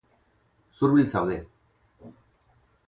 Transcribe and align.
Zurbil 0.71 1.07
zaude. 1.11 1.45